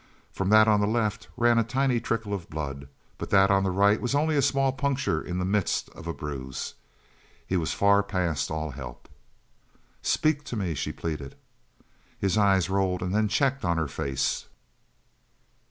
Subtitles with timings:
[0.31, 2.87] From that on the left ran a tiny trickle of blood,
[3.19, 6.11] but that on the right was only a small puncture in the midst of a
[6.11, 6.73] bruise.
[7.45, 9.07] He was far past all help.
[10.01, 11.35] "Speak to me!" she pleaded.
[12.17, 14.47] His eyes rolled and then checked on her face.